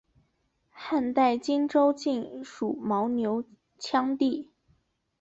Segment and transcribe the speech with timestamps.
[0.71, 3.43] 汉代今州境属牦牛
[3.79, 4.49] 羌地。